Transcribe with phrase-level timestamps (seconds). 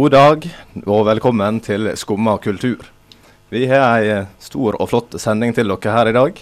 [0.00, 0.44] God dag
[0.86, 2.86] og velkommen til Skumma kultur.
[3.52, 6.38] Vi har ei stor og flott sending til dere her i dag.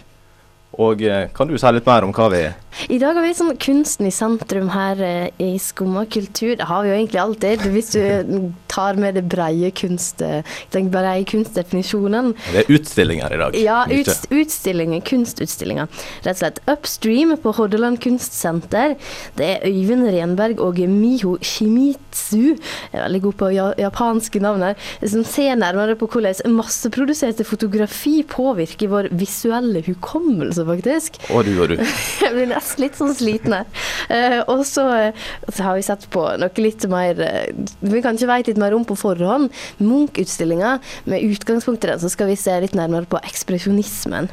[0.78, 2.52] Og eh, kan du si litt mer om hva vi er?
[2.86, 6.54] I dag har vi sånn kunsten i sentrum her eh, i Skumma kultur.
[6.60, 7.64] Det har vi jo egentlig alltid.
[7.74, 12.30] Hvis du tar med det breie kunst, eh, den breie kunstdefinisjonen.
[12.52, 13.58] Det er utstillinger i dag.
[13.58, 15.90] Ja, ut, utstillinger, kunstutstillinger.
[16.22, 18.94] Rett og slett Upstream på Hordaland kunstsenter.
[19.38, 24.62] Det er Øyvind Renberg og Miho Shimizu, jeg er veldig god på ja, japanske navn
[24.68, 31.18] her, som ser nærmere på hvordan masseproduserte fotografi påvirker vår visuelle hukommelse, faktisk.
[31.32, 31.78] Å, du og du.
[32.22, 33.64] Jeg blir nesten litt sånn slitne.
[34.12, 38.28] Eh, og så, eh, så har vi sett på noe litt mer Vi Vi ikke
[38.28, 39.50] vite litt mer om på forhånd.
[39.80, 40.78] Munch-utstillinga.
[41.04, 44.28] Med utgangspunkt i den så skal vi se litt nærmere på ekspresjonismen.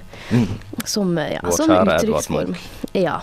[0.85, 2.55] Som, eh, ja, Vår som uttrykksform.
[2.93, 3.21] Ja.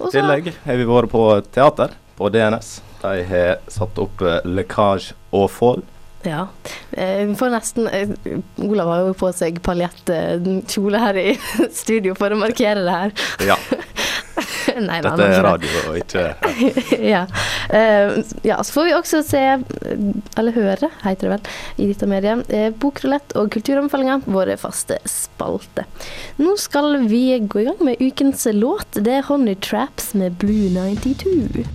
[0.00, 2.80] I tillegg har vi vært på teater på DNS.
[3.02, 5.82] De har satt opp eh, Lekkasj og Fall.
[6.22, 6.46] Ja.
[6.92, 8.08] Eh, Vi får nesten eh,
[8.62, 11.28] Olav har jo på seg paljettkjole her i
[11.82, 13.14] studio for å markere det her.
[13.52, 13.56] Ja,
[14.86, 16.22] Nei, dette er radio og ikke
[17.12, 17.24] ja.
[17.74, 18.14] Eh,
[18.46, 19.42] ja, så får vi også se,
[20.38, 21.50] eller høre, heter det vel,
[21.82, 25.84] i dette mediet, bokrulett og kulturanbefalinger, våre faste spalte.
[26.40, 29.02] Nå skal vi gå i gang med ukens låt.
[29.02, 31.66] Det er Honey Traps med Blue 92.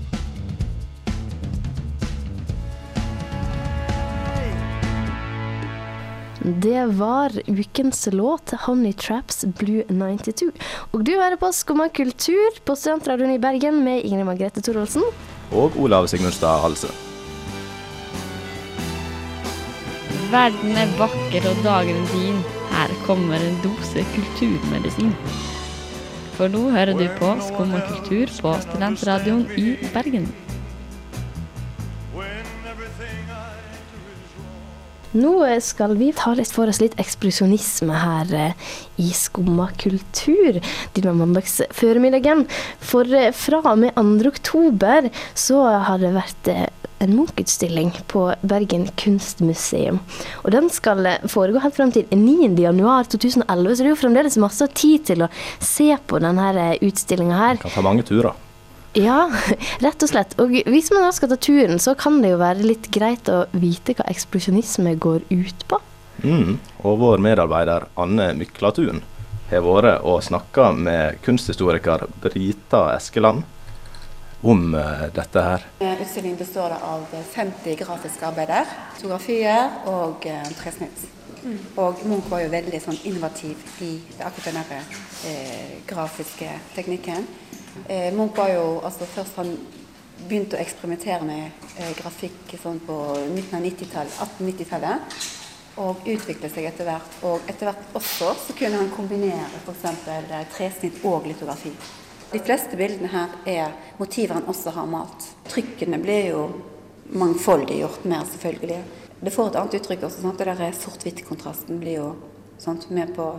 [6.43, 10.51] Det var ukens låt, 'Honey Traps Blue 92'.
[10.93, 15.03] Og du hører på Skumma kultur på Studentradioen i Bergen med Ingrid Margrethe Thorvaldsen.
[15.51, 16.87] Og Olav Sigmundstad Halse.
[20.31, 22.41] Verden er vakker og dagen din.
[22.71, 25.15] Her kommer en dose kulturmedisin.
[26.37, 30.27] For nå hører du på Skumma kultur på Studentradioen i Bergen.
[35.15, 40.59] Nå skal vi ta litt for oss litt ekspresjonisme her eh, i Skumma kultur
[40.97, 42.45] denne mandags formiddagen.
[42.83, 44.27] For eh, fra og med 2.
[44.27, 46.65] oktober så har det vært eh,
[46.99, 49.99] en Munch-utstilling på Bergen kunstmuseum.
[50.43, 52.55] Og den skal eh, foregå helt fram til 9.
[52.61, 57.39] januar 2011, så det er jo fremdeles masse tid til å se på denne utstillinga
[57.43, 57.63] her.
[57.63, 58.46] Kan ta mange turer.
[58.95, 59.27] Ja,
[59.85, 60.37] rett og slett.
[60.41, 63.43] Og hvis man da skal ta turen, så kan det jo være litt greit å
[63.57, 65.81] vite hva eksplosjonisme går ut på.
[66.23, 66.57] Mm.
[66.87, 69.03] Og vår medarbeider Anne Myklatun
[69.51, 73.45] har vært og snakka med kunsthistoriker Brita Eskeland
[74.41, 75.65] om eh, dette her.
[75.79, 78.65] Eh, Utstillingen består av 50 grafiske arbeider,
[78.97, 81.07] fotografier og eh, tresnitt.
[81.79, 84.81] Og Munch var jo veldig sånn innovativ i akkurat den
[85.29, 87.27] eh, grafiske teknikken.
[87.87, 89.53] Eh, Munch var jo altså først han
[90.27, 92.97] begynte å eksperimentere med eh, grafikk sånn på
[93.35, 95.19] midten av 90-tallet, 1890-tallet.
[95.77, 97.17] Og utviklet seg etter hvert.
[97.29, 99.83] Og etter hvert også så kunne han kombinere f.eks.
[100.55, 101.69] tresnitt og litografi.
[102.27, 105.29] De fleste bildene her er motiver han også har malt.
[105.47, 106.41] Trykkene blir jo
[107.15, 108.79] mangfoldig gjort mer, selvfølgelig.
[109.21, 110.23] Det får et annet uttrykk også.
[110.25, 110.41] Sant?
[110.41, 112.09] Det der sort-hvitt-kontrasten blir jo
[112.59, 113.29] sant, med på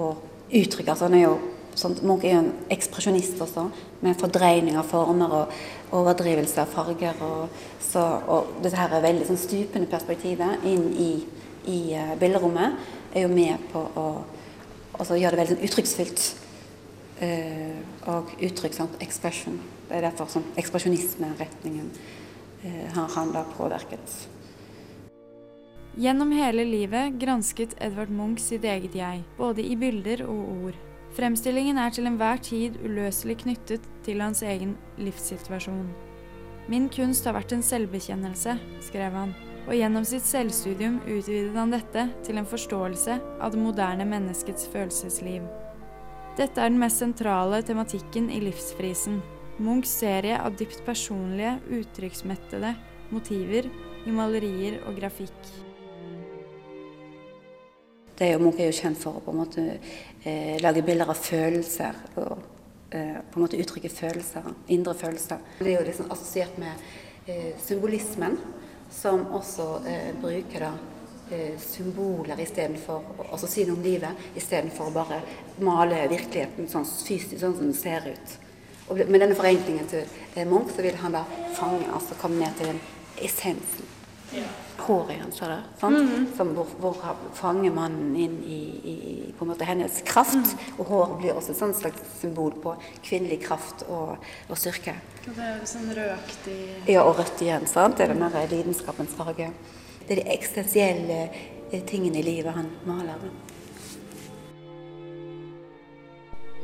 [0.00, 0.06] å
[0.48, 0.88] uttrykke.
[0.88, 1.34] Altså, han er jo,
[1.76, 2.00] sant?
[2.06, 3.66] Munch er jo en ekspresjonist også,
[4.00, 7.20] med fordreining av former og overdrivelse av farger.
[7.28, 11.10] Og, så, og dette her er veldig sånn stupende perspektivet inn i,
[11.68, 14.06] i uh, bilderommet er jo med på å
[14.96, 16.26] altså, gjøre det veldig sånn uttrykksfylt.
[17.22, 17.78] Eh,
[18.10, 19.58] og uttrykk, sant, expression.
[19.88, 21.90] Det er derfor sånn ekspresjonisme-retningen
[22.64, 24.16] eh, har han da påvirket.
[25.94, 30.80] Gjennom hele livet gransket Edvard Munch sitt eget jeg, både i bilder og ord.
[31.14, 35.86] Fremstillingen er til enhver tid uløselig knyttet til hans egen livssituasjon.
[36.66, 38.56] Min kunst har vært en selvbekjennelse,
[38.88, 39.36] skrev han,
[39.68, 45.46] og gjennom sitt selvstudium utvidet han dette til en forståelse av det moderne menneskets følelsesliv.
[46.34, 49.20] Dette er den mest sentrale tematikken i Livsfrisen,
[49.62, 52.72] Munchs serie av dypt personlige, uttrykksmettede
[53.14, 53.68] motiver
[54.02, 55.52] i malerier og grafikk.
[58.18, 61.12] Det er jo, Munch er jo kjent for å på en måte eh, lage bilder
[61.14, 62.02] av følelser.
[62.18, 62.42] Og,
[62.90, 65.38] eh, på en måte uttrykke følelser, indre følelser.
[65.60, 66.82] Det er jo liksom assosiert med
[67.30, 68.40] eh, symbolismen,
[68.90, 70.74] som også eh, bruker da
[71.30, 75.20] eh, symboler istedenfor å altså si noe om livet, istedenfor å bare
[75.64, 78.38] male virkeligheten sånn fysisk, sånn som den ser ut.
[78.88, 80.04] Og med denne forenklingen til
[80.34, 81.24] eh, Munch, så vil han da
[81.56, 82.80] fange, altså komme ned til den
[83.24, 83.92] essensen.
[84.84, 85.66] Håret hans, ser du.
[85.78, 86.34] sant?
[86.36, 86.96] Som hvor, hvor
[87.38, 88.56] fanger mannen inn i,
[88.90, 88.94] i
[89.38, 90.56] på en måte hennes kraft.
[90.74, 92.74] Og håret blir også et sånt slags symbol på
[93.06, 94.18] kvinnelig kraft og,
[94.50, 94.96] og styrke.
[95.28, 96.58] Og det er jo sånn rødaktig
[96.90, 97.68] Ja, og rødt igjen.
[97.70, 97.96] sant?
[97.96, 99.52] Det er den der lidenskapens farge.
[100.08, 101.28] Det er de eksistensielle
[101.72, 103.14] eh, tingene i livet han maler.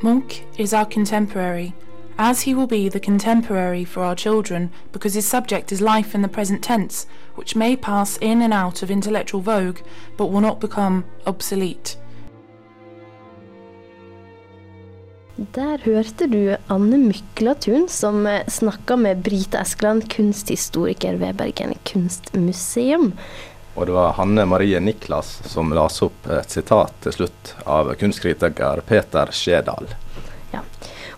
[0.02, 1.72] Munch is our contemporary,
[2.18, 6.22] as he will be the contemporary for our children because his subject is life in
[6.22, 9.78] the present tense, which may pass in and out of intellectual vogue
[10.16, 11.96] but will not become obsolete.
[15.40, 23.14] Der hørte du Anne Myklatun som snakka med Brita Eskeland, kunsthistoriker ved Bergen kunstmuseum.
[23.72, 28.82] Og det var Hanne Marie Niklas som las opp et sitat til slutt av kunstkritiker
[28.84, 29.88] Peter Skjedal.
[30.52, 30.60] Ja.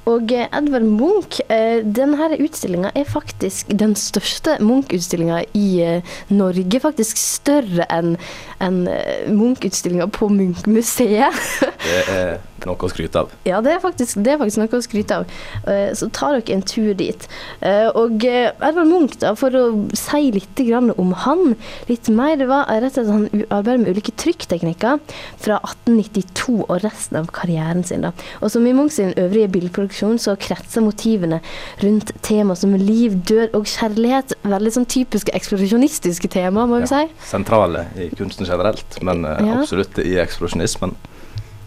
[0.06, 6.78] Og eh, Edvard Munch, eh, denne utstillinga er faktisk den største Munch-utstillinga i eh, Norge.
[6.86, 8.14] Faktisk større enn
[8.62, 11.42] eh, Munch-utstillinga på Munch-museet.
[11.82, 12.34] Det er
[12.66, 13.30] noe å skryte av.
[13.48, 15.26] Ja, det er faktisk, det er faktisk noe å skryte av.
[15.66, 17.28] Eh, Så ta dere en tur dit.
[17.60, 19.64] Eh, Og eh, Edvard Munch, da, for å
[19.96, 20.60] si litt
[20.96, 21.56] om han
[21.88, 25.00] litt mer, det var rett og slett at han arbeider med ulike trykkteknikker
[25.42, 28.02] fra 1892 og resten av karrieren sin.
[28.02, 28.12] da.
[28.40, 31.40] Og som i Munch sin øvrige bildeproduksjon så kretser motivene
[31.82, 34.34] rundt tema som liv, død og kjærlighet.
[34.44, 37.06] Veldig sånn typiske eksplosjonistiske tema, må vi Ja.
[37.06, 37.12] si.
[37.24, 39.60] Sentrale i kunsten generelt, men Ja.
[39.60, 40.94] absolutt i eksplosjonismen.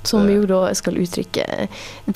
[0.05, 1.45] Som jo da skal uttrykke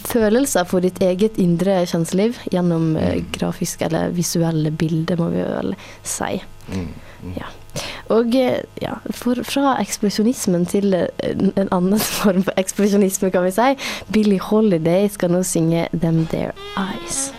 [0.06, 3.26] følelser for ditt eget indre kjenseliv gjennom eh, Mm.
[3.34, 6.42] grafiske eller visuelle bilder, må vi vel si.
[6.70, 6.88] Mm.
[7.24, 7.34] Mm.
[7.38, 7.50] Ja.
[8.10, 13.44] Og eh, ja, for, fra eksplosjonismen til eh, en en annen form for eksplosjonisme, kan
[13.44, 13.76] vi si.
[14.12, 17.39] Billie Holiday skal nå synge 'Them Their Eyes'.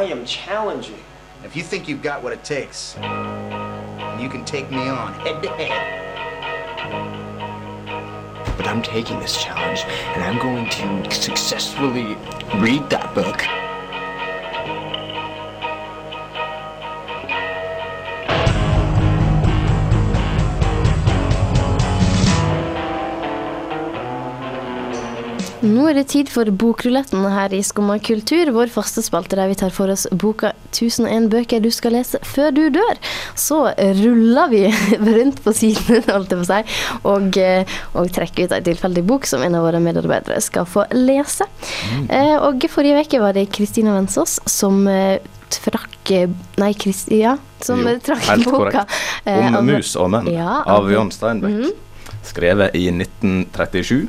[0.00, 0.98] I am challenging.
[1.44, 5.50] If you think you've got what it takes, you can take me on head to
[5.50, 5.76] head.
[8.56, 12.16] But I'm taking this challenge and I'm going to successfully
[12.62, 13.59] read that book.
[25.60, 29.56] Nå er det tid for Bokruletten her i Skumma kultur, vår faste spalte der vi
[29.60, 32.96] tar for oss boka 1001 bøker du skal lese før du dør.
[33.36, 33.58] Så
[33.98, 34.62] ruller vi
[35.18, 36.78] rundt på siden, holdt jeg på å si,
[37.10, 40.86] og, eh, og trekker ut en tilfeldig bok som en av våre medarbeidere skal få
[40.96, 41.44] lese.
[41.92, 42.08] Mm.
[42.48, 45.18] og forrige uke var det Kristina Vensås som eh,
[45.52, 46.32] trakk eh,
[46.62, 47.34] Nei, Kristi, ja.
[47.60, 48.86] Som Jo, eh, trakk boka.
[49.28, 51.68] eh, Om mus og menn Ja, av av- John Steinbeck.
[51.68, 52.16] Mm.
[52.30, 54.08] Skrevet i 1937.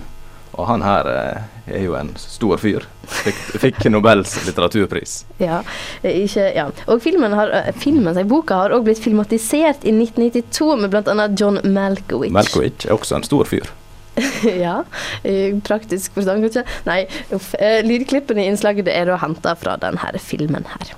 [0.60, 2.86] Og han her eh, er jo en stor fyr.
[3.08, 5.22] Fikk, fikk Nobels litteraturpris.
[5.42, 5.62] Ja,
[6.04, 6.68] eh, ikke, ja.
[6.92, 11.30] Og filmen, har, eh, filmen seg, boka har også blitt filmatisert i 1992 med bl.a.
[11.40, 12.34] John Malkovich.
[12.36, 13.72] Malkovich er også en stor fyr.
[14.66, 14.82] ja,
[15.24, 16.66] i praktisk forstand, kanskje.
[16.88, 17.54] Nei, uff.
[17.56, 20.94] Eh, Lydklippene i innslaget det er da henta fra denne filmen her.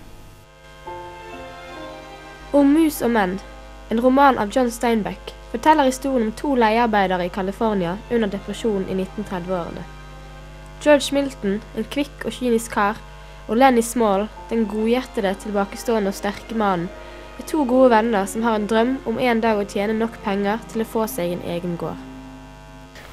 [2.53, 3.37] Om mus og menn,
[3.93, 8.95] en roman av John Steinbeck, forteller historien om to leiearbeidere i California under depresjonen i
[9.03, 9.83] 1930-årene.
[10.81, 12.97] George Milton, en kvikk og kynisk kar,
[13.47, 16.89] og Lenny Small, den godhjertede, tilbakestående og sterke mannen,
[17.37, 20.61] er to gode venner som har en drøm om en dag å tjene nok penger
[20.71, 22.01] til å få seg en egen gård.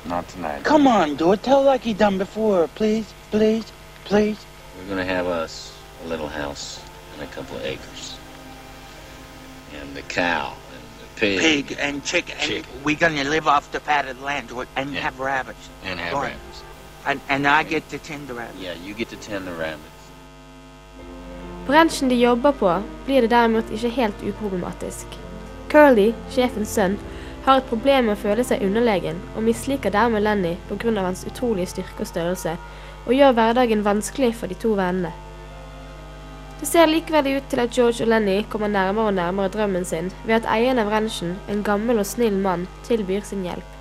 [0.09, 0.65] Not tonight.
[0.65, 1.43] Come on, do it.
[1.43, 2.69] Tell like he done before.
[2.69, 3.69] Please, please,
[4.05, 4.41] please.
[4.79, 6.81] We're gonna have us a little house
[7.13, 8.17] and a couple of acres.
[9.81, 10.55] And the cow
[11.21, 11.39] pig.
[11.41, 12.37] Pig and chicken.
[12.41, 15.03] And we're going to live off the fatted land or- and Yeah.
[15.05, 15.71] have rabbits.
[15.85, 16.33] And have Right.
[16.33, 16.63] rabbits.
[17.07, 18.63] And, and I get to tend the rabbits.
[18.63, 19.97] Yeah, you get to tend the rabbits.
[21.67, 25.07] Bransjen de jobber på, blir det derimot ikke helt uproblematisk.
[25.69, 26.99] Curly, sjefens sønn,
[27.45, 31.01] har et problem med å føle seg underlegen, og misliker dermed Lenny pga.
[31.01, 32.57] hans utrolige styrke og størrelse,
[33.07, 35.13] og gjør hverdagen vanskelig for de to vennene.
[36.61, 40.11] Det ser likevel ut til at George og Lenny kommer nærmere og nærmere drømmen sin
[40.27, 43.77] ved at eieren av ranchen, en gammel og snill mann, tilbyr sin hjelp.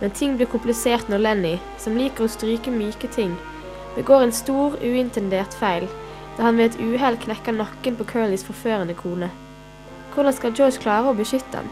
[0.00, 3.36] Men ting blir komplisert når Lenny, som liker å stryke myke ting,
[3.94, 5.86] begår en stor, uintendert feil
[6.34, 9.30] da han ved et uhell knekker nakken på Curlys forførende kone.
[10.16, 11.70] Hvordan skal George klare å beskytte ham?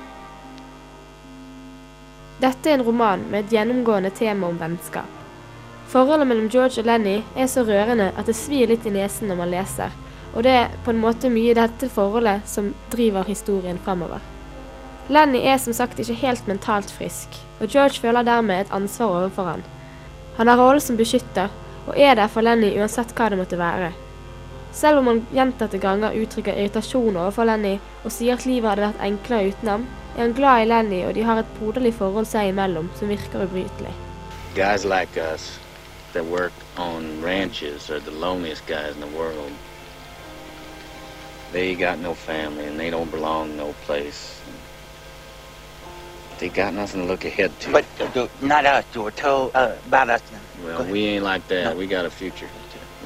[2.38, 5.10] Dette er en roman med et gjennomgående tema om vennskap.
[5.90, 9.42] Forholdet mellom George og Lenny er så rørende at det svir litt i nesen når
[9.42, 9.90] man leser,
[10.34, 14.20] og det er på en måte mye dette forholdet som driver historien fremover.
[15.12, 19.50] Lenny er som sagt ikke helt mentalt frisk, og George føler dermed et ansvar overfor
[19.50, 19.64] han.
[20.38, 21.50] Han har rollen som beskytter,
[21.86, 23.90] og er der for Lenny uansett hva det måtte være.
[24.72, 27.74] Selv om han gjentatte ganger uttrykker irritasjon overfor Lenny
[28.04, 29.84] og sier at livet hadde vært enklere uten ham,
[30.14, 33.44] er han glad i Lenny, og de har et broderlig forhold seg imellom som virker
[33.44, 33.92] ubrytelig.
[34.54, 35.58] Guys like us
[36.12, 39.52] that work on ranches are the loneliest guys in the world.
[41.52, 44.40] They got no family and they don't belong no place.
[46.38, 47.72] They got nothing to look ahead to.
[47.72, 49.14] But uh, not us, George.
[49.14, 50.22] Tell uh, about us.
[50.32, 50.40] now.
[50.64, 51.76] well, we ain't like that.
[51.76, 52.48] We got a future.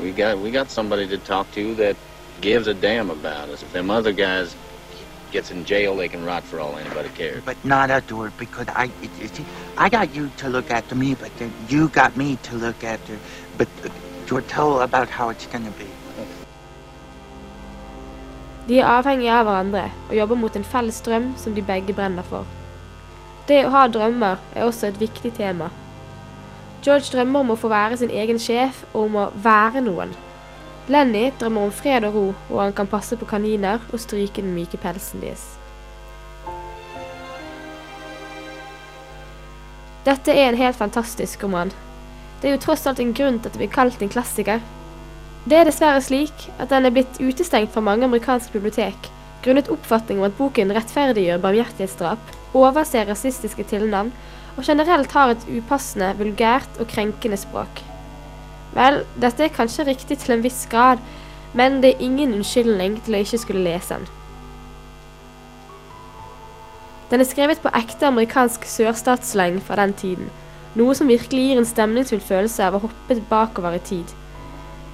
[0.00, 1.96] We got we got somebody to talk to that
[2.40, 3.62] gives a damn about us.
[3.64, 4.56] If them other guys
[5.32, 7.42] gets in jail, they can rot for all anybody cares.
[7.44, 9.44] But not us, George, because I, it, you see,
[9.76, 13.18] I got you to look after me, but then you got me to look after.
[13.58, 13.88] But uh,
[14.26, 15.90] George, tell about how it's gonna be.
[18.66, 22.26] De er avhengige av hverandre og jobber mot en felles drøm som de begge brenner
[22.26, 22.46] for.
[23.46, 25.68] Det å ha drømmer er også et viktig tema.
[26.82, 30.16] George drømmer om å få være sin egen sjef og om å være noen.
[30.90, 34.54] Lenny drømmer om fred og ro, og han kan passe på kaniner og stryke den
[34.54, 35.46] myke pelsen deres.
[40.06, 41.72] Dette er en helt fantastisk roman.
[42.40, 44.62] Det er jo tross alt en grunn til at det blir kalt en klassiker.
[45.46, 49.12] Det er dessverre slik at den er blitt utestengt fra mange amerikanske bibliotek
[49.44, 54.10] grunnet oppfatning om at boken rettferdiggjør barmhjertighetsdrap, overser rasistiske tilnavn
[54.56, 57.82] og generelt har et upassende, vulgært og krenkende språk.
[58.74, 60.98] Vel, dette er kanskje riktig til en viss grad,
[61.54, 64.10] men det er ingen unnskyldning til å ikke skulle lese den.
[67.12, 70.30] Den er skrevet på ekte amerikansk sørstatsleng fra den tiden,
[70.74, 74.16] noe som virkelig gir en stemningsfull følelse av å hoppe bakover i tid.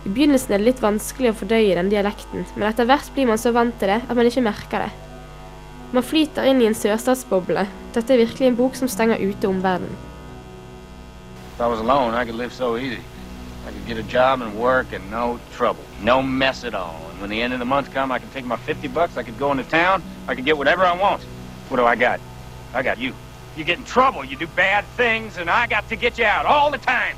[0.02, 3.38] I begynnelsen er det litt vanskelig å fordøye den dialekten, men etter hvert blir man
[3.38, 4.90] så vant til det at man ikke merker det.
[5.92, 7.66] Man flyter inn i en sørstatsboble.
[7.94, 9.94] Dette er virkelig en bok som stenger ute omverdenen.
[11.60, 12.98] I was alone, I could live so easy.
[13.68, 15.84] I could get a job and work and no trouble.
[16.02, 16.98] No mess at all.
[17.10, 19.22] And when the end of the month come, I can take my 50 bucks, I
[19.22, 21.22] could go into town, I could get whatever I want.
[21.68, 22.18] What do I got?
[22.74, 23.14] I got you.
[23.56, 26.44] You get in trouble, you do bad things, and I got to get you out
[26.44, 27.16] all the time.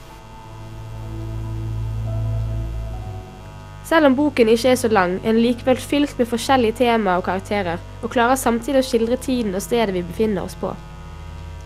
[3.85, 7.27] Selv om boken ikke er så lang, er den likevel fylt med forskjellige temaer og
[7.27, 10.71] karakterer, og klarer samtidig å skildre tiden og stedet vi befinner oss på.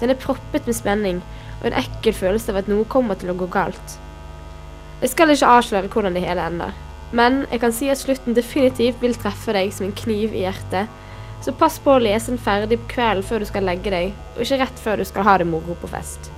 [0.01, 1.21] Den er proppet med spenning,
[1.61, 3.99] og en ekkel følelse av at noe kommer til å gå galt.
[4.99, 6.75] Jeg skal ikke avsløre hvordan det hele ender,
[7.15, 10.91] men jeg kan si at slutten definitivt vil treffe deg som en kniv i hjertet,
[11.45, 14.43] så pass på å lese den ferdig på kvelden før du skal legge deg, og
[14.43, 16.33] ikke rett før du skal ha det moro på fest.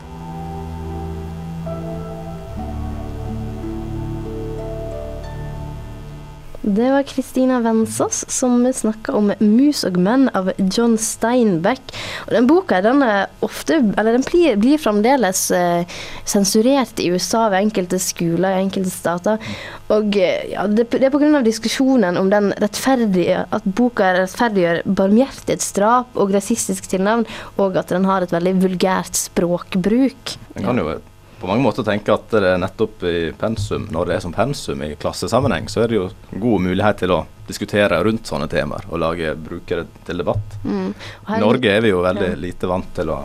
[6.71, 11.81] Det var Kristina Vensås som snakka om 'Mus og menn' av John Steinbeck.
[12.27, 13.03] Og den boka den
[13.41, 15.83] ofte, den blir, blir fremdeles eh,
[16.25, 19.43] sensurert i USA ved enkelte skoler i enkelte stater.
[19.91, 21.43] Og eh, ja, det, det er pga.
[21.43, 27.27] diskusjonen om den at boka rettferdiggjør barmhjertighetsdrap og rasistisk tilnavn,
[27.59, 30.39] og at den har et veldig vulgært språkbruk.
[30.55, 31.01] Det kan jo
[31.41, 34.83] på mange måter tenker at det er nettopp i pensum, når det er som pensum
[34.85, 36.09] i klassesammenheng, så er det jo
[36.43, 40.59] god mulighet til å diskutere rundt sånne temaer og lage, brukere til debatt.
[40.65, 40.93] Mm.
[41.29, 42.37] I Norge er vi jo veldig Ja.
[42.45, 43.23] lite vant til å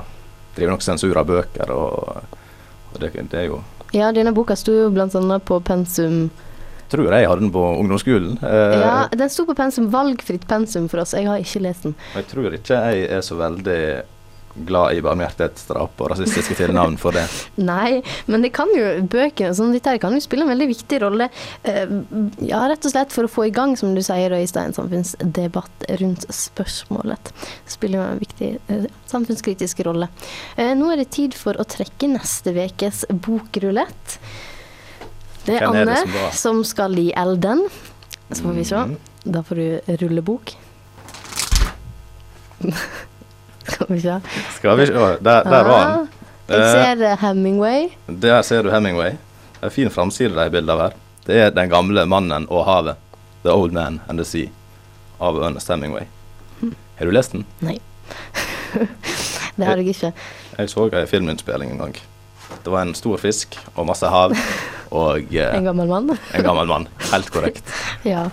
[0.56, 2.24] drive nok sensur av bøker, og,
[2.94, 3.62] og det, det er jo
[3.94, 6.30] Ja, denne boka sto jo annet på pensum
[6.90, 8.36] Tror jeg hadde den på ungdomsskolen.
[8.46, 11.16] Eh, Ja, den sto på pensum, valgfritt pensum for oss.
[11.18, 11.96] Jeg har ikke lest den.
[12.14, 13.80] Jeg tror ikke jeg er så veldig
[14.56, 17.26] glad i barmhjertighetsdrap og rasistiske tilnavn for det.
[17.72, 21.00] Nei, men det kan jo bøkene sånn, dette her kan jo spille en veldig viktig
[21.04, 21.30] rolle.
[21.68, 21.92] eh,
[22.48, 26.28] ja, rett og slett for å få i gang, som du sier, Øystein, samfunnsdebatt rundt
[26.34, 27.32] spørsmålet.
[27.70, 30.08] Spiller jo en viktig eh, samfunnskritisk rolle.
[30.56, 34.20] Eh, nå er det tid for å trekke neste ukes bokrulett.
[35.46, 37.68] Det er Hvem er det Anne som som skal i elden.
[38.32, 38.86] Så får vi se.
[38.88, 38.96] Mhm.
[39.26, 40.56] Da får du rulle bok.
[43.68, 44.20] skal vi se.
[44.56, 46.08] Skal vi se Der, der var han.
[46.50, 47.88] Jeg Eh, ser eh, Hemingway.
[48.22, 49.10] Der ser du Hemingway.
[49.56, 50.90] Det er fin framside de bildene her.
[51.28, 52.96] Det er 'Den gamle mannen og havet'.
[53.44, 54.50] 'The Old Man and the Sea'
[55.20, 56.04] av Ernest Hemingway.
[56.96, 57.46] Har du lest den?
[57.62, 57.80] Nei.
[59.58, 60.14] det har jeg ikke.
[60.58, 61.96] Jeg så en filminnspilling en gang.
[62.66, 64.36] Det var en stor fisk og masse hav.
[64.96, 66.12] Og eh, En gammel mann.
[66.34, 66.88] en gammel mann.
[67.12, 67.72] Helt korrekt.
[68.06, 68.28] Ja.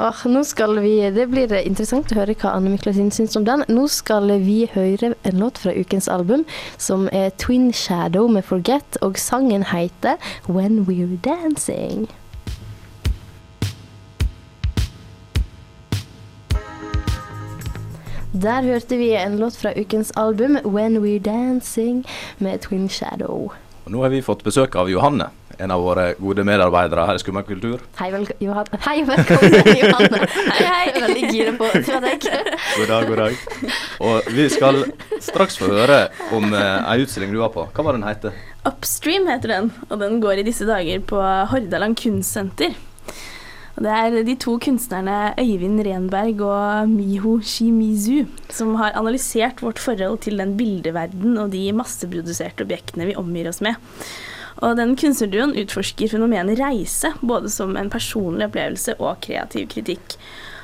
[0.00, 3.64] Og nå skal vi, Det blir interessant å høre hva Anne Miklasin syns om den.
[3.68, 6.46] Nå skal vi høre en låt fra ukens album,
[6.78, 10.16] som er Twin Shadow med 'Forget', og sangen heter
[10.48, 12.08] 'When We're Dancing'.
[18.32, 22.04] Der hørte vi en låt fra ukens album, 'When We're Dancing',
[22.38, 23.52] med Twin Shadow.
[23.84, 25.26] Og nå har vi fått besøk av Johanne,
[25.60, 27.82] en av våre gode medarbeidere her i Skumma kultur.
[28.00, 30.20] Hei, vel Johan hei velkommen, Johanne.
[30.56, 30.84] Hei, hei.
[30.96, 32.26] Veldig gira på å deg.
[32.26, 33.40] God dag, god dag.
[34.08, 34.82] Og vi skal
[35.20, 36.00] straks få høre
[36.36, 37.66] om eh, ei utstilling du var på.
[37.76, 38.36] Hva var den heter?
[38.68, 41.20] Upstream heter den, og den går i disse dager på
[41.52, 42.76] Hordaland kunstsenter.
[43.76, 49.80] Og det er de to kunstnerne Øyvind Renberg og Miho Shimizu som har analysert vårt
[49.80, 53.78] forhold til den bildeverden og de masseproduserte objektene vi omgir oss med.
[54.60, 60.18] Og den kunstnerduoen utforsker fenomenet reise, både som en personlig opplevelse og kreativ kritikk.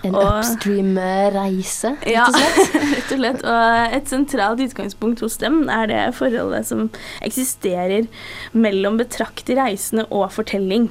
[0.04, 2.74] En Og- upstream-reise, rett Ja, og slett.
[2.92, 3.42] rett og slett.
[3.48, 6.90] Og et sentralt utgangspunkt hos dem er det forholdet som
[7.24, 8.06] eksisterer
[8.52, 10.90] mellom betrakter, reisende og fortelling.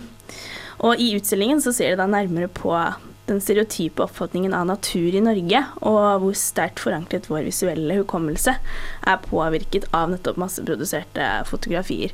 [0.83, 2.73] Og i utstillingen så ser de da nærmere på
[3.29, 9.23] den stereotype oppfatningen av natur i Norge, og hvor sterkt forankret vår visuelle hukommelse er
[9.25, 12.13] påvirket av nettopp masseproduserte fotografier.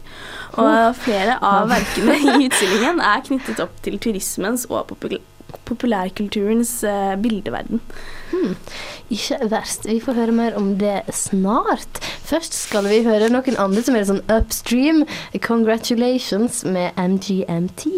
[0.62, 5.20] Og flere av verkene i utstillingen er knyttet opp til turismens og popul
[5.68, 7.82] populærkulturens eh, bildeverden.
[8.32, 8.56] Hmm.
[9.12, 9.88] Ikke verst.
[9.88, 12.00] Vi får høre mer om det snart.
[12.27, 15.03] Først skal vi høre noen andre som er sånn upstream.
[15.44, 17.91] Congratulations med MGMT.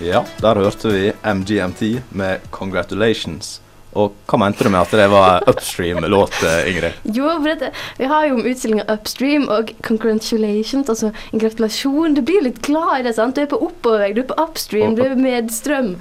[0.00, 3.58] Ja, der hørte vi MGMT med 'Congratulations'.
[3.96, 6.92] Og hva mente du med at det var upstream-låt, eh, Ingrid?
[7.16, 12.14] Jo, for dette, vi har jo om utstillinga Upstream og congratulations, altså en gratulasjon.
[12.14, 13.34] Du blir litt glad i det, sant?
[13.34, 15.96] Du er på oppovervei, du er på upstream, du er medstrøm.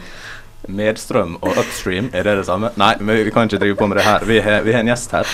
[0.67, 2.71] Medstrøm og upstream, er det det samme?
[2.80, 4.25] Nei, men vi kan ikke drive på med det her.
[4.27, 5.30] Vi har, vi har en gjest her.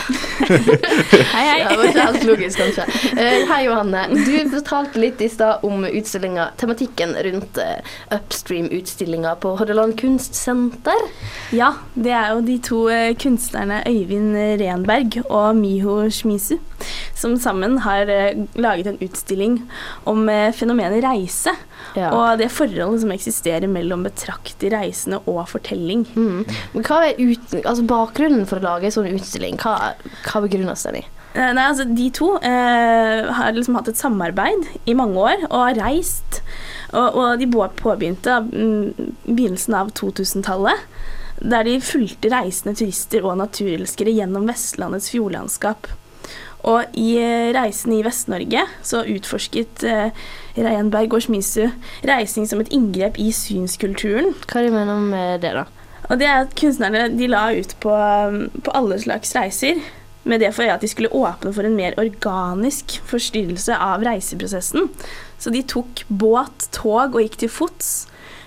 [1.33, 1.57] Hei, hei.
[1.59, 2.85] Ja, det var ikke helt logisk, kanskje.
[3.17, 4.03] Uh, hei, Johanne.
[4.13, 11.07] Du fortalte litt i stad om utstillinga, tematikken rundt uh, Upstream-utstillinga på Hordaland kunstsenter.
[11.55, 16.59] Ja, det er jo de to uh, kunstnerne Øyvind Renberg og Miho Shmizu
[17.15, 18.09] som sammen har
[18.59, 19.53] laget en utstilling
[20.09, 20.25] om
[20.57, 21.53] fenomenet reise.
[21.95, 22.09] Ja.
[22.11, 26.05] Og det forholdet som eksisterer mellom betrakter, reisende og fortelling.
[26.15, 26.43] Mm.
[26.75, 29.59] Men hva er ut, altså bakgrunnen for å lage en sånn utstilling?
[29.61, 29.93] Hva,
[30.27, 31.03] hva begrunnes den i?
[31.33, 35.57] Eh, Nei, altså De to eh, har liksom hatt et samarbeid i mange år og
[35.57, 36.43] har reist.
[36.93, 40.87] Og, og de påbegynte mm, begynnelsen av 2000-tallet.
[41.43, 45.89] Der de fulgte reisende turister og naturelskere gjennom Vestlandets fjordlandskap.
[46.69, 50.25] Og i eh, reisen i Vest-Norge så utforsket eh,
[50.57, 51.67] Renberg og Schmisu
[52.05, 54.33] reising som et inngrep i synskulturen.
[54.45, 55.65] Hva er det du mener med det, da?
[56.11, 59.79] Og det er at kunstnerne de la ut på, um, på alle slags reiser,
[60.23, 64.87] med det for øye at de skulle åpne for en mer organisk forstyrrelse av reiseprosessen.
[65.39, 67.91] Så de tok båt, tog og gikk til fots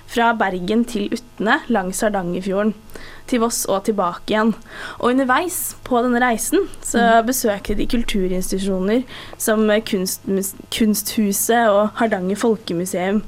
[0.09, 2.73] fra Bergen til Utne langs Hardangerfjorden,
[3.31, 4.55] til Voss og tilbake igjen.
[5.01, 9.05] Og underveis på denne reisen så besøkte de kulturinstitusjoner
[9.39, 10.27] som kunst,
[10.75, 13.23] Kunsthuset og Hardanger Folkemuseum.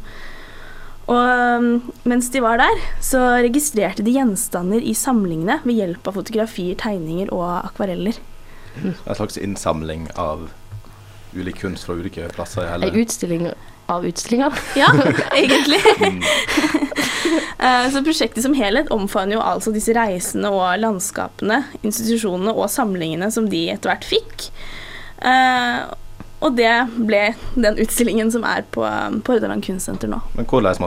[1.09, 1.69] Og um,
[2.05, 7.33] mens de var der, så registrerte de gjenstander i samlingene ved hjelp av fotografier, tegninger
[7.33, 8.19] og akvareller.
[8.85, 10.51] En slags innsamling av
[11.33, 13.49] ulik kunst fra ulike plasser i hele Ei utstilling
[13.89, 14.53] av utstillinga?
[14.77, 14.93] Ja,
[15.37, 15.83] egentlig.
[17.59, 23.29] Eh, så prosjektet som helhet omfavner jo altså disse reisene og landskapene, institusjonene og samlingene
[23.35, 24.45] som de etter hvert fikk.
[25.19, 25.81] Eh,
[26.39, 27.23] og det ble
[27.59, 30.21] den utstillingen som er på, på Hordaland kunstsenter nå.
[30.39, 30.79] Men hvordan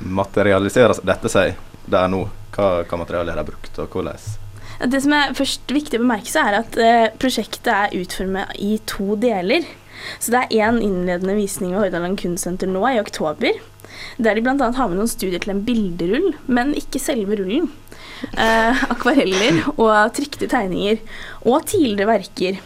[0.00, 2.24] materialiserer dette seg der nå?
[2.56, 4.24] Hva, hva materialer er brukt, og hvordan?
[4.92, 8.74] Det som er først viktig å bemerke seg, er at eh, prosjektet er utformet i
[8.88, 9.68] to deler.
[10.18, 13.60] Så det er én innledende visning ved Hordaland kunstsenter nå i oktober.
[14.22, 14.56] Der de bl.a.
[14.56, 17.70] har med noen studier til en bilderull, men ikke selve rullen.
[18.32, 21.00] Eh, akvareller og trykte tegninger.
[21.44, 22.60] Og tidligere verker.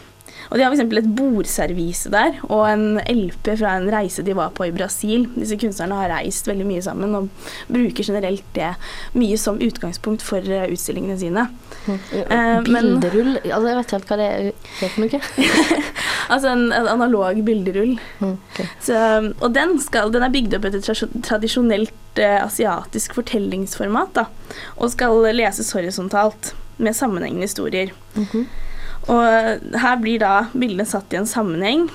[0.49, 0.83] Og de har f.eks.
[1.01, 5.25] et bordservise der, og en LP fra en reise de var på i Brasil.
[5.35, 7.27] Disse kunstnerne har reist veldig mye sammen og
[7.71, 8.69] bruker generelt det
[9.17, 11.47] mye som utgangspunkt for eh, utstillingene sine.
[11.87, 15.21] Eh, men- Bilderull altså, Jeg vet ikke helt hva det er for noe.
[16.27, 17.93] Altså en, en analog bilderull.
[18.83, 18.97] Så,
[19.39, 20.83] og den, skal, den er bygd opp etter
[21.23, 24.25] tradisjonelt eh, asiatisk fortellingsformat, da,
[24.75, 26.51] og skal leses horisontalt
[26.83, 27.93] med sammenhengende historier.
[29.07, 31.87] Og her blir da bildene satt i en sammenheng,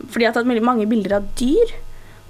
[0.00, 1.74] fordi jeg har tatt veldig mange bilder av dyr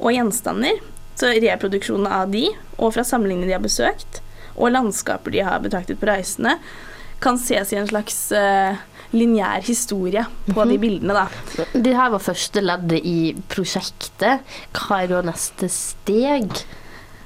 [0.01, 0.79] og gjenstander.
[1.19, 2.47] Så reproduksjonen av de,
[2.79, 4.23] og fra samlingene de har besøkt,
[4.57, 6.57] og landskaper de har betraktet på reisene,
[7.21, 8.79] kan ses i en slags uh,
[9.13, 11.67] lineær historie på de bildene, da.
[11.75, 14.47] Det her var første leddet i prosjektet.
[14.77, 16.63] Hva er da neste steg?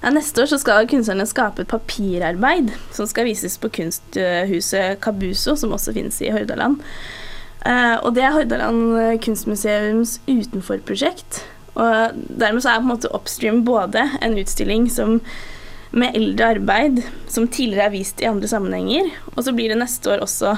[0.05, 5.73] Ja, neste år skal kunstnerne skape et papirarbeid som skal vises på kunsthuset Kabuso, som
[5.73, 6.77] også finnes i Hordaland.
[7.65, 11.41] Uh, og det er Hordaland kunstmuseums utenforprosjekt.
[11.73, 15.23] Og dermed så er på en måte Upstream både en utstilling som
[15.95, 20.13] med eldre arbeid som tidligere er vist i andre sammenhenger, og så blir det neste
[20.13, 20.57] år også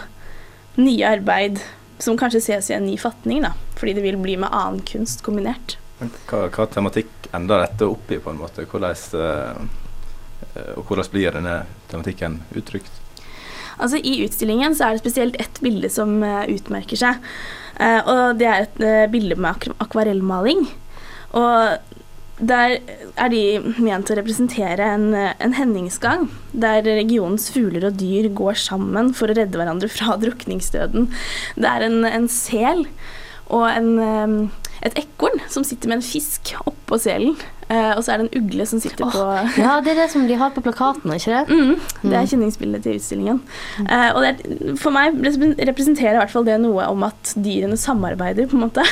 [0.81, 1.63] nye arbeid
[2.03, 5.23] som kanskje ses i en ny fatning, da, fordi det vil bli med annen kunst
[5.23, 5.79] kombinert.
[5.99, 8.67] Hva, hva tematikk ender dette opp i, på en måte?
[8.69, 11.59] Hvordan, uh, og hvordan blir denne
[11.91, 13.03] tematikken uttrykt?
[13.77, 17.21] Altså I utstillingen så er det spesielt ett bilde som uh, utmerker seg.
[17.77, 18.79] Og det er et
[19.13, 20.63] bilde med ak akvarellmaling.
[21.37, 21.97] Og
[22.37, 22.79] der
[23.17, 23.43] er de
[23.81, 29.37] ment å representere en, en, hendingsgang der regionens fugler og dyr går sammen for å
[29.39, 31.09] redde hverandre fra drukningsdøden.
[31.57, 32.85] Det er en, en sel
[33.47, 34.51] og en,
[34.87, 37.37] et ekorn som sitter med en fisk oppå selen.
[37.67, 39.23] Uh, og så er det en ugle som sitter oh, på
[39.59, 41.41] Ja, det er det som de har på plakaten, ikke det?
[41.51, 41.73] Mm,
[42.05, 42.29] det er mm.
[42.31, 43.41] kjenningsbildet til utstillingen.
[43.81, 44.39] Uh, og er,
[44.79, 48.87] for meg representerer i hvert fall det noe om at dyrene samarbeider, på en måte.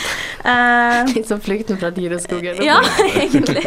[0.44, 2.60] uh, Litt som flukten fra dyreskogen?
[2.64, 3.64] ja, egentlig.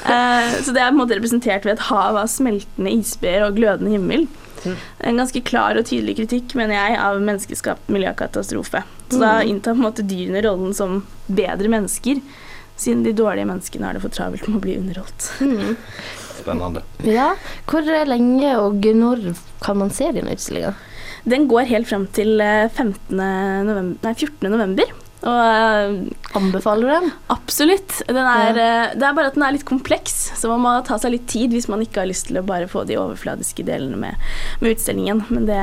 [0.00, 3.92] så det er på en måte representert ved et hav av smeltende isbreer og glødende
[3.98, 4.30] himmel.
[4.64, 4.76] Mm.
[5.12, 8.80] En ganske klar og tydelig kritikk, mener jeg, av menneskeskapt miljøkatastrofe.
[9.10, 9.48] Så da mm.
[9.52, 12.20] inntar på en måte dyrene rollen som bedre mennesker
[12.80, 15.30] siden de dårlige menneskene har det for travelt med å bli underholdt.
[15.44, 15.76] Mm.
[16.40, 16.84] Spennende.
[17.04, 17.34] Ja.
[17.68, 20.72] Hvor lenge og når kan man se denne utstillinga?
[21.28, 23.20] Den går helt frem til 15.
[23.20, 24.48] Eh, november, nei, 14.
[24.48, 24.92] november.
[25.20, 27.10] Og eh, Anbefaler du den?
[27.32, 27.98] Absolutt.
[28.08, 28.68] Den er, ja.
[28.86, 31.28] Eh, det er bare at den er litt kompleks, så man må ta seg litt
[31.30, 34.30] tid hvis man ikke har lyst til å bare få de overfladiske delene med,
[34.62, 35.26] med utstillingen.
[35.28, 35.60] Men det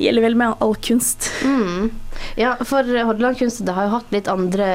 [0.00, 1.28] gjelder vel med all kunst.
[1.44, 1.92] Mm.
[2.40, 4.68] Ja, for Hordaland Kunst har jo hatt litt andre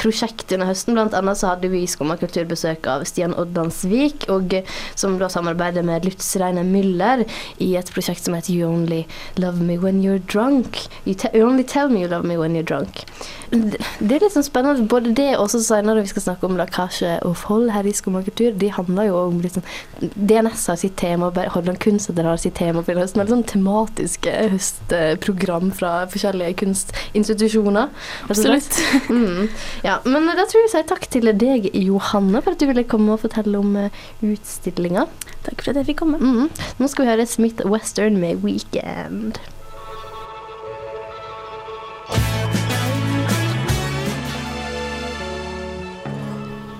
[0.00, 0.96] prosjekt under høsten.
[0.96, 4.56] Blant annet så hadde vi i Skumma kultur besøk av Stian Oddansvik, og,
[4.98, 7.24] som da samarbeider med Lutz Reine Müller
[7.58, 9.04] i et prosjekt som heter You Only
[9.40, 10.86] Love Me When You're Drunk.
[11.04, 13.04] You, you Only Tell Me You Love Me When You're Drunk.
[13.50, 14.86] Det er litt sånn spennende.
[14.90, 18.22] Både det og så senere vi skal snakke om lakasje og fold her i Skumma
[18.26, 19.66] kultur, de handler jo om litt sånn
[20.00, 23.20] DNS har sitt tema, Hordaland Kunstsenter har sitt tema for høsten.
[23.20, 27.88] Veldig sånn tematiske høstprogram fra forskjellige kunstnere kunstinstitusjoner.
[28.28, 28.78] Absolutt.
[29.10, 29.48] Mm.
[29.82, 32.84] Ja, men da tror jeg vi sier takk til deg, Johanne, for at du ville
[32.86, 35.06] komme og fortelle om uh, utstillinga.
[35.46, 36.20] Takk for at jeg fikk komme.
[36.20, 36.46] Mm.
[36.78, 39.40] Nå skal vi høre Smith Western med 'Weekend'.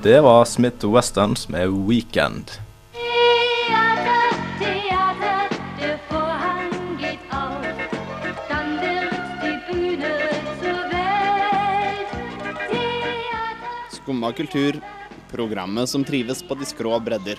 [0.05, 2.70] Det var Smith Westerns med 'Weekend'.
[14.11, 14.81] Skumma kultur,
[15.31, 17.39] programmet som trives på de skrå bredder.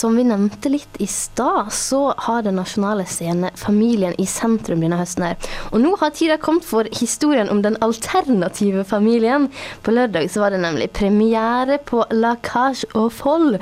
[0.00, 4.96] Som vi nevnte litt i stad, så har Den nasjonale scene familien i sentrum denne
[4.96, 5.26] høsten.
[5.26, 5.36] her.
[5.74, 9.50] Og nå har tida kommet for historien om den alternative familien.
[9.82, 13.58] På lørdag så var det nemlig premiere på La Cage au Foll.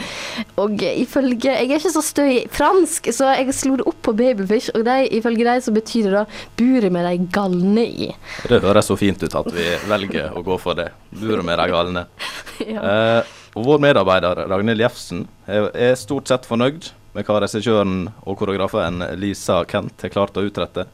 [0.56, 4.14] Og ifølge Jeg er ikke så støy i fransk, så jeg slo det opp på
[4.14, 6.24] Babyfish, og de, ifølge dem så betyr det da
[6.56, 8.14] 'buret med de galne i'.
[8.48, 10.92] Det høres så fint ut at vi velger å gå for det.
[11.10, 12.06] Buret med de galne.
[12.74, 12.80] ja.
[13.18, 19.02] Eh, og vår medarbeider Ragnhild Jefsen er stort sett fornøyd med hva regissøren og koreografen
[19.18, 20.84] Lisa Kent har klart å utrette.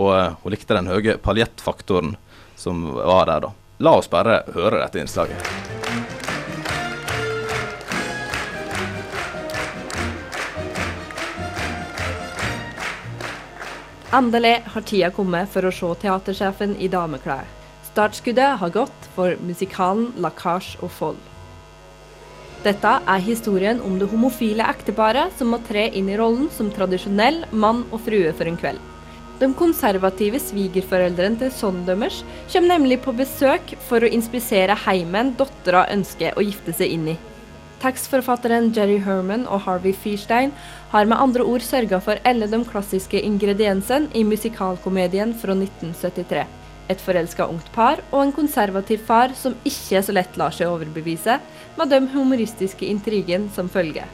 [0.00, 2.14] Og eh, hun likte den høye paljettfaktoren
[2.56, 3.52] som var der, da.
[3.84, 5.50] La oss bare høre dette innslaget.
[14.16, 17.44] Endelig har tida kommet for å se teatersjefen i dameklær.
[17.90, 20.32] Startskuddet har gått for musikalen 'La
[20.80, 21.29] og Foll'.
[22.60, 27.46] Dette er historien om det homofile ekteparet som må tre inn i rollen som tradisjonell
[27.56, 28.82] mann og frue for en kveld.
[29.40, 32.18] De konservative svigerforeldrene til Sondømmers
[32.52, 37.18] kommer nemlig på besøk for å inspisere heimen dattera ønsker å gifte seg inn i.
[37.80, 40.52] Tekstforfatteren Jerry Herman og Harvey Fierstein
[40.92, 46.59] har med andre ord sørga for alle de klassiske ingrediensene i musikalkomedien fra 1973
[46.90, 51.38] et forelska ungt par og en konservativ far som ikke så lett lar seg overbevise,
[51.78, 54.08] med den humoristiske intrigen som følger.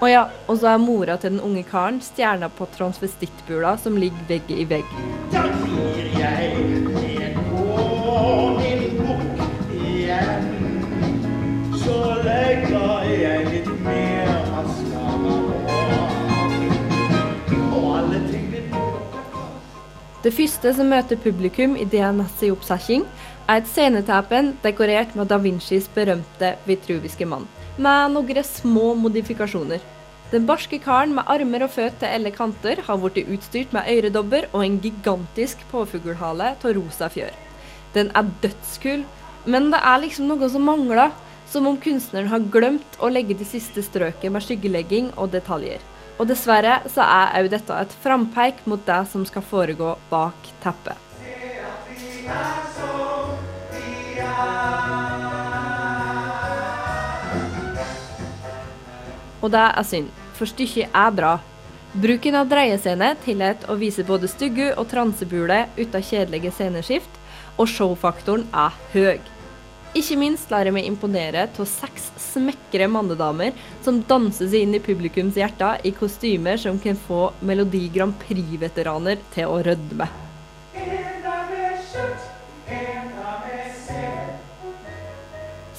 [0.00, 4.26] Og ja, og så er mora til den unge karen stjerna på transvestittbula som ligger
[4.28, 4.90] vegg i vegg.
[20.24, 23.02] Det første som møter publikum i DNS i oppsetting,
[23.44, 27.44] er et sceneteppen dekorert med da Vincis berømte vitruviske mann,
[27.76, 29.84] med noen små modifikasjoner.
[30.32, 34.48] Den barske karen med armer og føtter til alle kanter har blitt utstyrt med øredobber
[34.54, 37.36] og en gigantisk påfuglhale av rosa fjør.
[37.92, 39.04] Den er dødskul,
[39.44, 41.12] men det er liksom noe som mangler,
[41.52, 45.84] som om kunstneren har glemt å legge de siste strøket med skyggelegging og detaljer.
[46.18, 51.00] Og dessverre så er òg dette et frampeik mot det som skal foregå bak teppet.
[59.44, 61.34] Og det er synd, for stykket er bra.
[61.94, 67.20] Bruken av dreiescene tillater å vise både stygge og transebule uten kjedelige sceneskift,
[67.60, 69.33] og showfaktoren er høy.
[69.94, 73.54] Ikke minst lar jeg meg imponere av seks smekre mannedamer
[73.84, 79.22] som danser seg inn i publikums hjerter i kostymer som kan få Melodi Grand Prix-veteraner
[79.36, 80.10] til å rødme.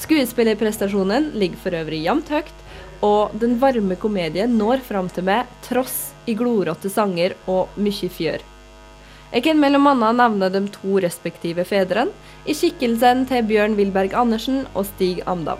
[0.05, 2.57] Skuespillerprestasjonen ligger for øvrig jevnt høyt,
[3.03, 8.54] og den varme komedien når fram til meg tross i glorete sanger og mye fjør.
[9.35, 12.13] Jeg kan mellom annet nevne de to respektive fedrene
[12.47, 15.59] i skikkelsen til Bjørn Wilberg Andersen og Stig Amdam.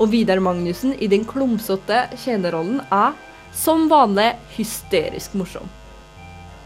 [0.00, 3.12] Og Vidar Magnussen i den klumsete tjenerrollen er,
[3.52, 5.68] som vanlig, hysterisk morsom.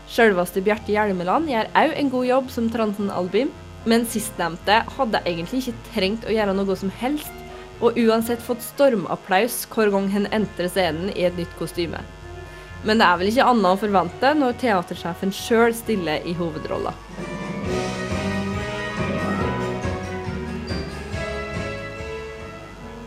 [0.06, 3.50] Selveste Bjarte Hjelmeland gjør òg en god jobb som Transen Albim,
[3.82, 7.34] men sistnevnte hadde egentlig ikke trengt å gjøre noe som helst,
[7.82, 11.98] og uansett fått stormapplaus hver gang han entrer scenen i et nytt kostyme.
[12.84, 16.94] Men det er vel ikke annet å forvente når teatersjefen sjøl stiller i hovedrolla.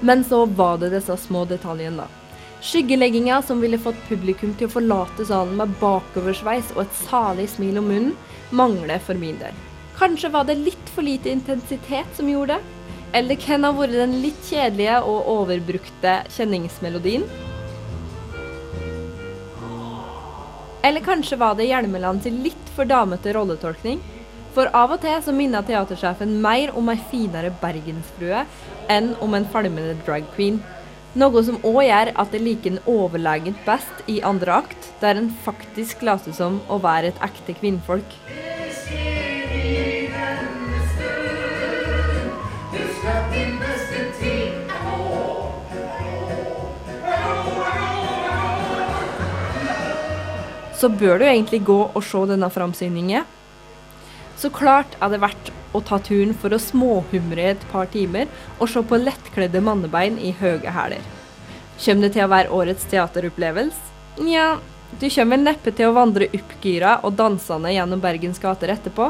[0.06, 2.26] Men så var det disse små detaljene, da.
[2.66, 7.82] Skyggelegginga som ville fått publikum til å forlate salen med bakoversveis og et salig smil
[7.82, 8.14] om munnen,
[8.56, 9.58] mangler for min del.
[9.98, 12.72] Kanskje var det litt for lite intensitet som gjorde det?
[13.16, 17.26] Eller hvem kan ha vært den litt kjedelige og overbrukte kjenningsmelodien?
[20.86, 23.98] Eller kanskje var det Hjelmeland til litt for damete rolletolkning?
[24.54, 28.44] For av og til så minner teatersjefen mer om ei finere bergensfrue
[28.94, 30.60] enn om en falmende drag queen.
[31.18, 35.32] Noe som òg gjør at det liker en overlegent best i andre akt, der en
[35.48, 38.20] faktisk later som å være et ekte kvinnfolk.
[50.86, 53.24] Så bør du egentlig gå og se denne framsyningen.
[54.38, 58.70] Så klart er det verdt å ta turen for å småhumre et par timer og
[58.70, 61.02] se på lettkledde mannebein i høye hæler.
[61.80, 63.82] Kommer det til å være årets teateropplevelse?
[64.28, 64.60] Nja,
[65.02, 69.10] du kommer vel neppe til å vandre oppgira og dansende gjennom Bergens gater etterpå.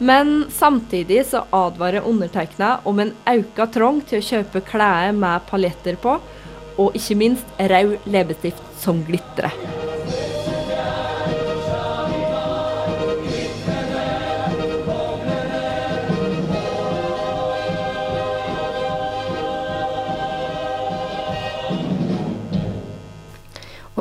[0.00, 6.00] Men samtidig så advarer undertegna om en auka trong til å kjøpe klær med paljetter
[6.00, 6.16] på,
[6.80, 9.81] og ikke minst rød leppestift som glitrer.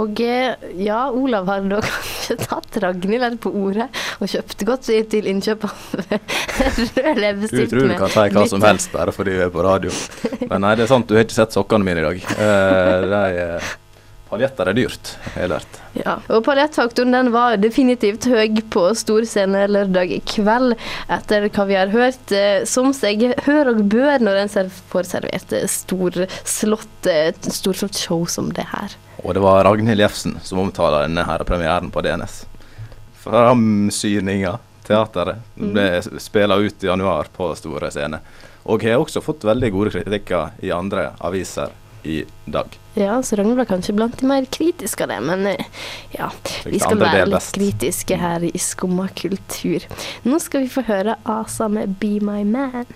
[0.02, 3.90] Og eh, ja, Olav har da kanskje tatt Ragnhild på ordet
[4.22, 5.76] og kjøpt godt til innkjøp av
[7.22, 9.94] rød Du tror du kan si hva som helst bare fordi vi er på radio.
[10.50, 12.26] Men nei, det er sant, du har ikke sett sokkene mine i dag.
[12.38, 13.72] Eh, de eh,
[14.32, 15.78] Paljetter er dyrt, har jeg lært.
[16.00, 20.78] Ja, og paljettfaktoren den var definitivt høy på storscene lørdag kveld,
[21.12, 22.32] etter hva vi har hørt.
[22.32, 28.24] eh, Som seg hør og bør når en får servert eh, storslått, eh, storslått show
[28.26, 28.96] som det her.
[29.20, 32.46] Og det var Ragnhild Jefsen som omtaler denne her premieren på DNS.
[33.22, 34.56] Framsyninga,
[34.88, 35.89] teateret, ble
[36.24, 38.24] spilla ut i januar på store scener.
[38.63, 41.76] Og har også fått veldig gode kritikker i andre aviser
[42.08, 42.81] i dag.
[42.93, 45.65] Ja, så Ragnhild var kanskje blant de mer kritiske av det, men eh,
[46.12, 46.27] ja.
[46.67, 49.86] Vi skal være litt kritiske her i Skumma kultur.
[50.27, 52.91] Nå skal vi få høre Asa med 'Be My Man'.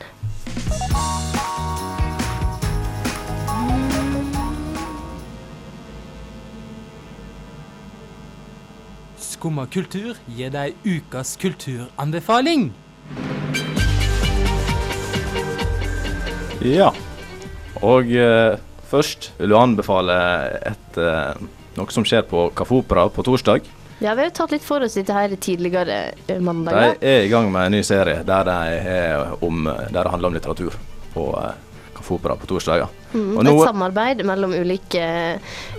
[9.15, 12.73] Skumma kultur gir deg ukas kulturanbefaling.
[16.65, 16.91] Ja.
[17.79, 20.15] Og eh, først vil du anbefale
[20.71, 21.33] et, eh,
[21.77, 23.65] noe som skjer på Kaffe Opera på torsdag.
[24.03, 27.29] Ja, vi har jo tatt litt for oss dette her tidligere eh, De er i
[27.31, 30.75] gang med en ny serie der, de om, der det handler om litteratur
[31.13, 31.53] på eh,
[31.95, 32.91] Kaffe Opera på torsdager.
[33.13, 35.05] Mm, Og nå- et samarbeid mellom ulike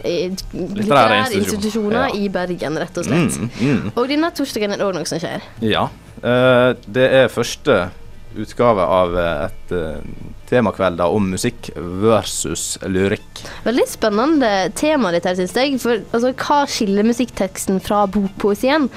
[0.03, 2.09] eh, litterære institusjoner.
[2.09, 2.15] Ja.
[2.17, 3.37] i Bergen, rett og slett.
[3.37, 3.93] Mm, mm.
[3.95, 5.45] Og denne torsdagen er det òg noe som skjer.
[5.61, 5.89] Ja.
[6.23, 7.91] eh, det er første
[8.37, 10.01] utgave av eh, et uh,
[10.51, 13.43] temakveld om musikk versus lyrikk.
[13.67, 15.77] Veldig spennende tema ditt her, syns jeg.
[15.83, 18.89] For altså, hva skiller musikkteksten fra bokpoesien?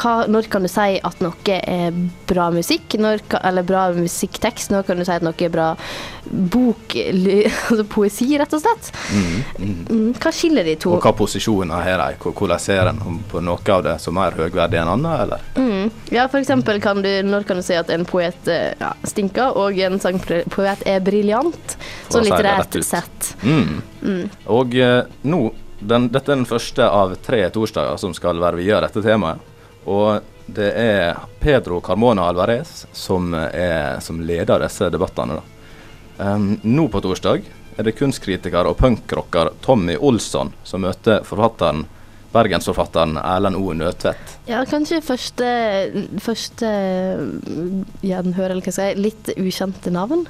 [0.00, 1.96] Hva, når kan du si at noe er
[2.30, 4.72] bra musikk, når, eller bra musikktekst?
[4.74, 5.72] Når kan du si at noe er bra
[6.26, 6.96] bok,
[7.70, 8.90] altså poesi, rett og slett?
[9.14, 9.74] Mm, mm.
[9.86, 10.94] Mm, hva skiller de to?
[10.96, 12.32] Og hva posisjoner har de?
[12.32, 15.46] Hvordan ser en på noe av det som er høyverdig enn annet, eller?
[15.56, 15.90] Mm.
[16.14, 19.56] Ja, for eksempel kan du, når kan du si at en poet eh, ja, stinker,
[19.58, 21.76] og en sangpoet er briljant?
[22.08, 23.32] Så litterært sett.
[23.42, 23.82] Mm.
[24.02, 24.22] Mm.
[24.54, 25.42] Og eh, nå,
[25.80, 29.52] den, dette er den første av tre torsdager som skal være via dette temaet.
[29.86, 35.40] Og det er Pedro Carmona Alvarez som, er, som leder disse debattene.
[36.18, 37.44] Um, nå på torsdag
[37.76, 41.84] er det kunstkritiker og punkrocker Tommy Olsson som møter forfatteren,
[42.32, 43.74] bergensforfatteren Erlend O.
[43.76, 44.38] Nødtvedt.
[44.48, 45.50] Ja, kanskje første,
[46.24, 46.70] første
[47.20, 50.24] mm, gjenhør, eller hva skal jeg si, litt ukjente navn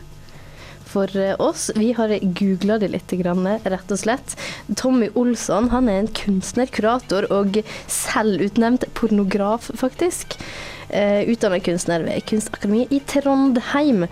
[0.96, 1.68] for eh, oss.
[1.76, 4.36] Vi har googla det litt, rett og slett.
[4.80, 7.60] Tommy Olsson han er en kunstner, kurator og
[7.92, 10.40] selvutnevnt pornograf, faktisk.
[10.86, 14.04] Utdannet Utdanna kunstner ved Kunstakademiet i Trondheim.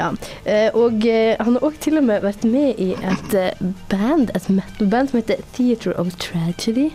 [0.00, 0.08] Ja,
[0.44, 4.32] eh, og eh, han har òg til og med vært med i et eh, band,
[4.32, 6.88] et metal-band som heter Theatre of Tragedy.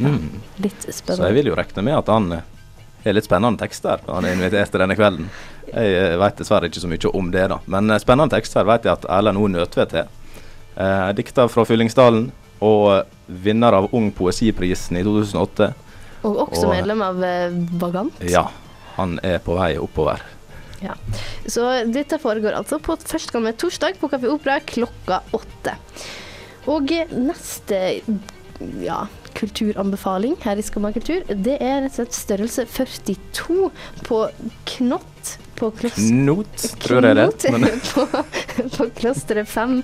[0.00, 0.16] Ja,
[0.64, 2.32] Litt Så jeg vil jo regne med at han
[3.00, 5.28] eh, har litt spennende tekster når han er invitert til denne kvelden.
[5.70, 7.60] Jeg eh, vet dessverre ikke så mye om det, da.
[7.66, 9.46] Men spennende spennende tekster vet jeg at Erlend O.
[9.48, 10.08] Nødtvedt har.
[10.76, 13.04] Eh, dikter fra Fyllingsdalen og eh,
[13.44, 15.72] vinner av Ung poesiprisen i 2008.
[16.28, 18.20] Og også Og- medlem av eh, Vagant.
[18.28, 18.46] Ja,
[18.96, 20.20] han er på vei oppover.
[20.80, 20.94] Ja.
[21.44, 25.74] Så dette foregår altså på førstkommende torsdag på Kafé Opera klokka åtte.
[26.72, 27.80] Og eh, neste
[28.84, 29.02] ja,
[29.40, 33.70] kulturanbefaling her i Skumma kultur, det er rett og slett størrelse 42
[34.06, 34.24] på
[34.76, 36.08] Knott på kloster...
[36.08, 37.26] Knot, tror jeg det.
[37.50, 37.74] er.
[37.90, 38.04] På,
[38.76, 39.74] på Klosteret 5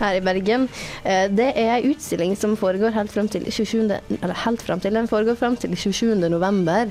[0.00, 0.64] her i Bergen.
[1.04, 3.82] Eh, Det er ei utstilling som foregår helt frem til 27.
[4.16, 6.14] Eller helt fram til, den foregår fram til 27.
[6.32, 6.88] november.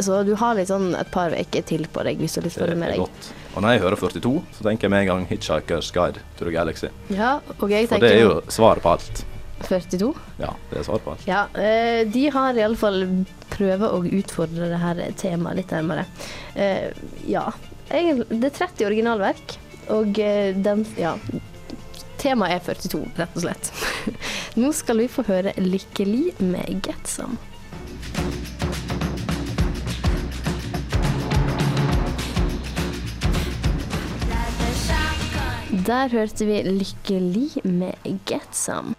[0.00, 2.60] Så du har litt sånn et par uker til på deg hvis du har lyst
[2.60, 3.04] til å det med deg.
[3.04, 3.32] godt.
[3.52, 6.54] Og når jeg hører 42, så tenker jeg med en gang 'Hitchhiker's Guide to the
[6.54, 6.88] Galaxy'.
[7.12, 9.26] Ja, og jeg For det er jo svaret på alt.
[9.68, 10.12] 42.
[10.42, 11.26] Ja, det er svar på alt.
[11.28, 13.04] Ja, eh, de har iallfall
[13.52, 16.06] prøvd å utfordre det her temaet litt nærmere.
[16.54, 16.90] Eh,
[17.28, 17.46] ja,
[17.88, 19.56] det er 30 originalverk,
[19.92, 21.16] og eh, den Ja.
[22.22, 23.70] Temaet er 42, rett og slett.
[24.62, 27.34] Nå skal vi få høre 'Lykkelig' med Get Some.
[35.86, 37.94] Der hørte vi 'Lykkelig' med
[38.26, 38.94] Get Some.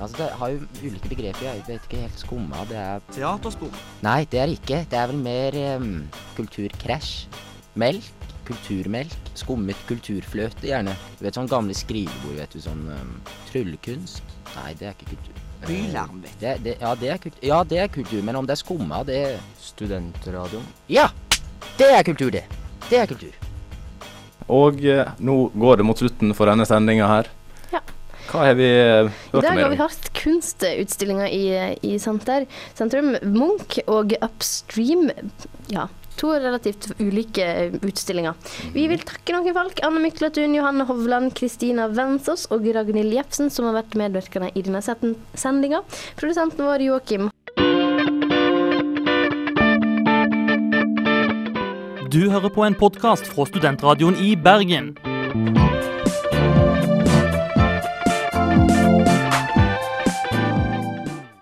[0.00, 1.44] Altså, det har jo ulike begreper.
[1.44, 2.64] Jeg vet ikke helt skumma.
[2.70, 3.74] Det er Teaterspor.
[4.06, 4.80] Nei, det er ikke.
[4.90, 5.90] Det er vel mer um,
[6.38, 7.12] kulturkrasj.
[7.80, 8.08] Melk.
[8.48, 9.12] Kulturmelk.
[9.38, 10.96] Skummet kulturfløte, gjerne.
[11.18, 12.62] Du vet sånn gamle skrivebord, vet du.
[12.64, 13.12] Sånn um,
[13.50, 14.34] tryllekunst.
[14.56, 15.44] Nei, det er ikke kultur.
[15.68, 16.46] Bylarm, vet du.
[16.46, 17.44] Det, det, ja, det er kultur.
[17.52, 18.24] ja, det er kultur.
[18.26, 19.20] Men om det er skumma, det
[19.60, 20.64] Studentradioen.
[20.88, 21.10] Ja!
[21.76, 22.46] Det er kultur, det.
[22.88, 23.36] Det er kultur.
[24.50, 27.28] Og eh, nå går det mot slutten for denne sendinga her.
[28.30, 29.88] Hva har vi eh, I hørt dag om i har vi dag?
[29.88, 31.46] hatt kunstutstillinger i,
[31.82, 32.46] i senter,
[32.78, 33.16] sentrum.
[33.26, 35.10] Munch og Upstream.
[35.72, 35.88] Ja,
[36.20, 38.38] to relativt ulike utstillinger.
[38.76, 39.82] Vi vil takke noen folk.
[39.86, 44.82] Anne Mykletun, Johanne Hovland, Kristina Vensås og Ragnhild Jepsen, som har vært medvirkende i denne
[44.84, 45.82] sendinga.
[46.20, 47.30] Produsenten vår Joakim
[52.10, 54.94] Du hører på en podkast fra Studentradioen i Bergen.